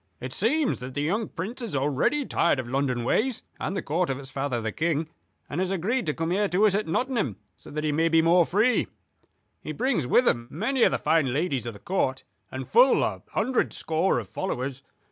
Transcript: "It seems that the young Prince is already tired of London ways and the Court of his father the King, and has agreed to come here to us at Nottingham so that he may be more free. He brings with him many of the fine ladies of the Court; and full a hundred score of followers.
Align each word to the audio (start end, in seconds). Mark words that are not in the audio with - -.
"It 0.19 0.33
seems 0.33 0.79
that 0.79 0.95
the 0.95 1.03
young 1.03 1.27
Prince 1.29 1.61
is 1.61 1.75
already 1.75 2.25
tired 2.25 2.57
of 2.57 2.67
London 2.67 3.03
ways 3.03 3.43
and 3.59 3.77
the 3.77 3.83
Court 3.83 4.09
of 4.09 4.17
his 4.17 4.31
father 4.31 4.59
the 4.59 4.71
King, 4.71 5.07
and 5.47 5.59
has 5.61 5.69
agreed 5.69 6.07
to 6.07 6.13
come 6.15 6.31
here 6.31 6.47
to 6.49 6.65
us 6.65 6.73
at 6.73 6.87
Nottingham 6.87 7.35
so 7.55 7.69
that 7.69 7.83
he 7.83 7.91
may 7.91 8.09
be 8.09 8.19
more 8.23 8.43
free. 8.43 8.87
He 9.61 9.73
brings 9.73 10.07
with 10.07 10.27
him 10.27 10.47
many 10.49 10.81
of 10.81 10.91
the 10.91 10.97
fine 10.97 11.31
ladies 11.31 11.67
of 11.67 11.75
the 11.75 11.79
Court; 11.79 12.23
and 12.51 12.67
full 12.67 13.03
a 13.03 13.21
hundred 13.33 13.73
score 13.73 14.17
of 14.17 14.27
followers. 14.27 14.81